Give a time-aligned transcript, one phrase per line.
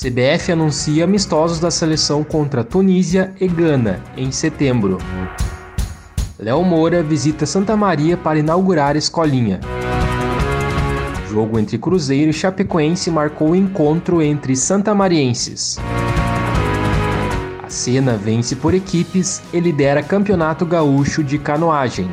[0.00, 4.98] CBF anuncia amistosos da seleção contra Tunísia e Gana em setembro.
[6.38, 9.58] Léo Moura visita Santa Maria para inaugurar escolinha.
[11.28, 15.80] Jogo entre Cruzeiro e Chapecoense marcou o encontro entre santamarienses.
[17.60, 22.08] A Cena vence por equipes e lidera Campeonato Gaúcho de Canoagem.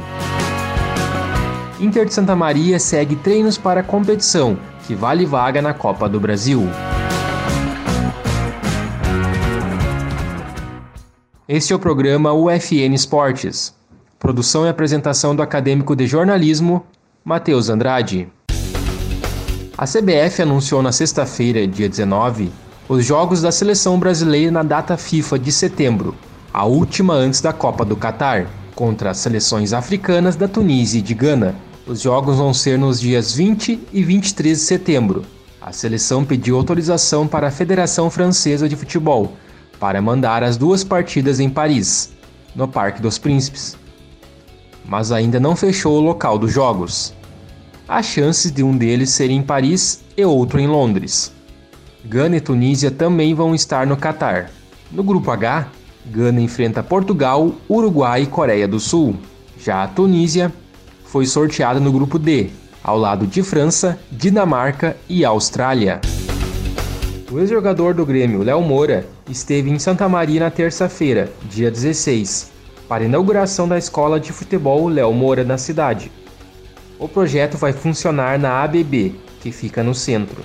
[1.80, 6.20] Inter de Santa Maria segue treinos para a competição, que vale vaga na Copa do
[6.20, 6.68] Brasil.
[11.48, 13.72] Este é o programa UFN Esportes.
[14.18, 16.84] Produção e apresentação do acadêmico de jornalismo,
[17.24, 18.28] Matheus Andrade.
[19.78, 22.52] A CBF anunciou na sexta-feira, dia 19,
[22.90, 26.16] os jogos da seleção brasileira na data FIFA de setembro,
[26.52, 31.14] a última antes da Copa do Catar, contra as seleções africanas da Tunísia e de
[31.14, 31.54] Gana.
[31.86, 35.24] Os jogos vão ser nos dias 20 e 23 de setembro.
[35.62, 39.32] A seleção pediu autorização para a Federação Francesa de Futebol
[39.80, 42.14] para mandar as duas partidas em Paris,
[42.56, 43.78] no Parque dos Príncipes.
[44.86, 47.14] Mas ainda não fechou o local dos jogos.
[47.88, 51.32] Há chances de um deles ser em Paris e outro em Londres.
[52.04, 54.52] Gana e Tunísia também vão estar no Catar.
[54.92, 55.68] No grupo H,
[56.06, 59.16] Gana enfrenta Portugal, Uruguai e Coreia do Sul.
[59.60, 60.54] Já a Tunísia
[61.06, 62.50] foi sorteada no grupo D,
[62.84, 66.00] ao lado de França, Dinamarca e Austrália.
[67.32, 72.52] O ex-jogador do Grêmio, Léo Moura, esteve em Santa Maria na terça-feira, dia 16,
[72.88, 76.12] para a inauguração da escola de futebol Léo Moura na cidade.
[77.00, 80.44] O projeto vai funcionar na ABB, que fica no centro,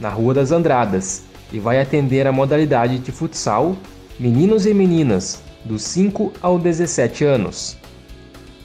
[0.00, 3.76] na Rua das Andradas, e vai atender a modalidade de futsal,
[4.18, 7.76] meninos e meninas, dos 5 aos 17 anos.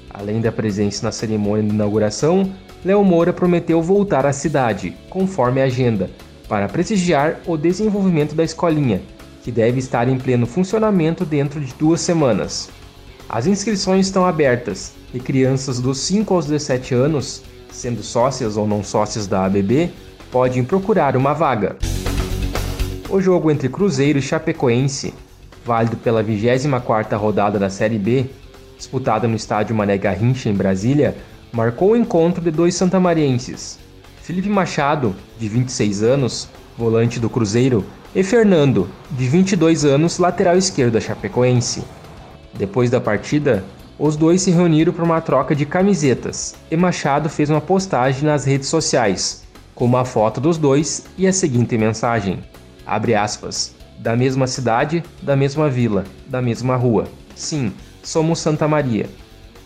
[0.09, 2.51] Além da presença na cerimônia de inauguração,
[2.83, 6.09] Léo Moura prometeu voltar à cidade, conforme a agenda,
[6.47, 9.01] para prestigiar o desenvolvimento da escolinha,
[9.47, 12.69] que deve estar em pleno funcionamento dentro de duas semanas.
[13.30, 18.84] As inscrições estão abertas e crianças dos 5 aos 17 anos, sendo sócias ou não
[18.84, 19.90] sócias da ABB,
[20.30, 21.78] podem procurar uma vaga.
[23.09, 25.13] O jogo entre Cruzeiro e Chapecoense,
[25.63, 28.25] válido pela 24ª rodada da Série B,
[28.75, 31.16] disputada no estádio Mané Garrincha em Brasília,
[31.53, 33.80] marcou o encontro de dois santamarienses,
[34.27, 40.95] Felipe Machado, de 26 anos, volante do Cruzeiro, e Fernando, de 22 anos, lateral esquerdo
[40.95, 41.81] da Chapecoense.
[42.53, 43.63] Depois da partida,
[43.97, 48.43] os dois se reuniram para uma troca de camisetas e Machado fez uma postagem nas
[48.43, 52.44] redes sociais, com uma foto dos dois e a seguinte mensagem:
[52.85, 57.07] abre aspas, da mesma cidade, da mesma vila, da mesma rua.
[57.33, 57.71] Sim,
[58.03, 59.09] somos Santa Maria.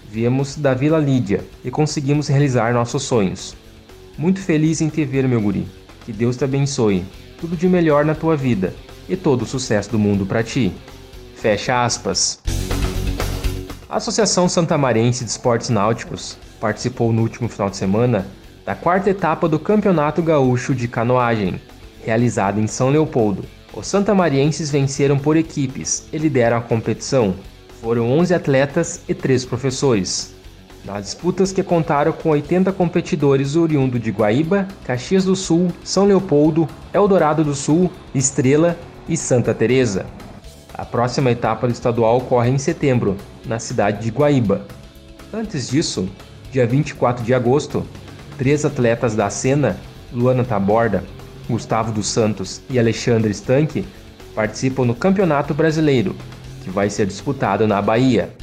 [0.08, 3.60] Viemos da Vila Lídia e conseguimos realizar nossos sonhos.
[4.18, 5.68] Muito feliz em te ver, meu guri.
[6.06, 7.06] Que Deus te abençoe.
[7.40, 8.74] Tudo de melhor na tua vida
[9.08, 10.72] e todo o sucesso do mundo para ti.
[11.36, 12.40] Fecha aspas.
[13.90, 18.26] A Associação Santamarense de Esportes Náuticos participou no último final de semana
[18.66, 21.60] da quarta etapa do Campeonato Gaúcho de Canoagem,
[22.06, 23.44] realizado em São Leopoldo.
[23.74, 27.34] Os santamarienses venceram por equipes e lideram a competição.
[27.82, 30.36] Foram 11 atletas e 3 professores.
[30.84, 36.68] Nas disputas que contaram com 80 competidores oriundos de Guaíba, Caxias do Sul, São Leopoldo,
[36.92, 38.78] Eldorado do Sul, Estrela
[39.08, 40.08] e Santa Teresa.
[40.74, 43.16] A próxima etapa do estadual ocorre em setembro,
[43.46, 44.66] na cidade de Guaíba.
[45.32, 46.10] Antes disso,
[46.52, 47.86] dia 24 de agosto,
[48.38, 49.78] três atletas da cena,
[50.12, 51.04] Luana Taborda,
[51.48, 53.86] Gustavo dos Santos e Alexandre Stanque,
[54.34, 56.16] participam no Campeonato Brasileiro,
[56.64, 58.41] que vai ser disputado na Bahia.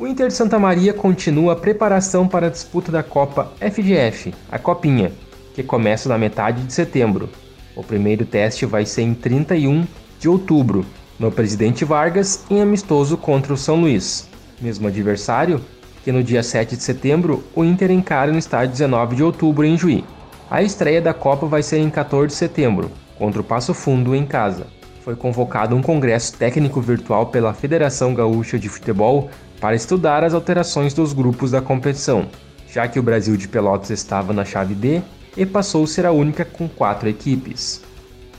[0.00, 4.58] O Inter de Santa Maria continua a preparação para a disputa da Copa FGF, a
[4.58, 5.12] Copinha,
[5.54, 7.28] que começa na metade de setembro.
[7.76, 9.86] O primeiro teste vai ser em 31
[10.18, 10.86] de outubro,
[11.18, 14.26] no Presidente Vargas, em amistoso contra o São Luís,
[14.58, 15.60] mesmo adversário
[16.02, 19.76] que no dia 7 de setembro o Inter encara no estádio 19 de outubro em
[19.76, 20.02] Juí.
[20.50, 24.24] A estreia da Copa vai ser em 14 de setembro, contra o Passo Fundo em
[24.24, 24.66] casa.
[25.04, 30.92] Foi convocado um congresso técnico virtual pela Federação Gaúcha de Futebol para estudar as alterações
[30.92, 32.26] dos grupos da competição,
[32.68, 35.00] já que o Brasil de Pelotas estava na chave D
[35.36, 37.82] e passou a ser a única com quatro equipes.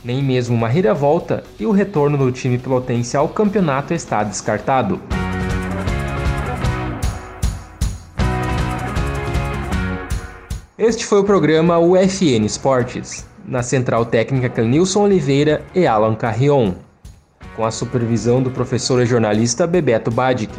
[0.04, 5.00] Nem mesmo uma reviravolta e o retorno do time pelotense ao campeonato está descartado.
[10.78, 16.72] Este foi o programa UFN Esportes, na central técnica Clenilson Oliveira e Alan Carrion,
[17.54, 20.58] com a supervisão do professor e jornalista Bebeto Badic.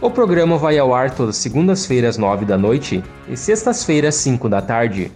[0.00, 5.10] O programa vai ao ar todas segundas-feiras, 9 da noite e sextas-feiras, 5 da tarde.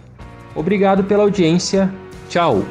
[0.53, 1.89] Obrigado pela audiência.
[2.27, 2.65] Tchau!